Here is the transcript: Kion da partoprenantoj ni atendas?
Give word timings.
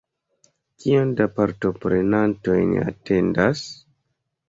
Kion 0.85 1.11
da 1.19 1.27
partoprenantoj 1.35 2.59
ni 2.73 2.85
atendas? 2.89 3.67